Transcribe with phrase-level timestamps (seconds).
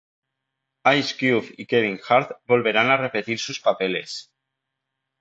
[0.95, 4.31] Ice Cube y Kevin Hart volverán a repetir sus papeles.